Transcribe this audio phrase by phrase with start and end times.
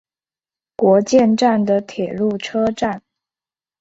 [0.77, 3.03] 国见站的铁路车站。